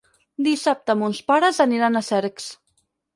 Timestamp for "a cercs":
1.99-2.49